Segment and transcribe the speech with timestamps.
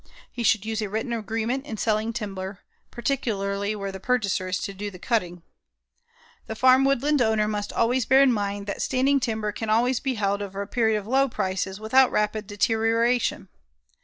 [0.31, 4.73] He should use a written agreement in selling timber, particularly where the purchaser is to
[4.73, 5.43] do the cutting.
[6.47, 10.15] The farm woodland owner must always bear in mind that standing timber can always be
[10.15, 13.47] held over a period of low prices without rapid deterioration.